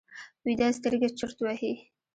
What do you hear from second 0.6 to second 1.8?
سترګې چورت وهي